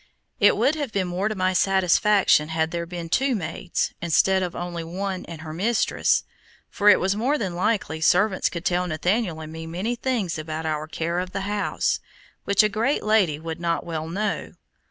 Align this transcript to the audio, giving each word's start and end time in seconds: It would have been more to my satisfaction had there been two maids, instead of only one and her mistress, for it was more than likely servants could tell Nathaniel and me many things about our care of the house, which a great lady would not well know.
It 0.39 0.57
would 0.57 0.73
have 0.73 0.91
been 0.91 1.07
more 1.07 1.27
to 1.27 1.35
my 1.35 1.53
satisfaction 1.53 2.49
had 2.49 2.71
there 2.71 2.87
been 2.87 3.07
two 3.07 3.35
maids, 3.35 3.93
instead 4.01 4.41
of 4.41 4.55
only 4.55 4.83
one 4.83 5.25
and 5.27 5.41
her 5.41 5.53
mistress, 5.53 6.23
for 6.71 6.89
it 6.89 6.99
was 6.99 7.15
more 7.15 7.37
than 7.37 7.53
likely 7.53 8.01
servants 8.01 8.49
could 8.49 8.65
tell 8.65 8.87
Nathaniel 8.87 9.39
and 9.41 9.53
me 9.53 9.67
many 9.67 9.95
things 9.95 10.39
about 10.39 10.65
our 10.65 10.87
care 10.87 11.19
of 11.19 11.33
the 11.33 11.41
house, 11.41 11.99
which 12.45 12.63
a 12.63 12.67
great 12.67 13.03
lady 13.03 13.37
would 13.39 13.59
not 13.59 13.85
well 13.85 14.07
know. 14.09 14.53